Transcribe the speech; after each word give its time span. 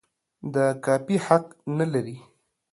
د 0.53 0.55
کاپي 0.85 1.17
حق 1.25 1.45
نه 1.77 1.85
لري. 1.93 2.17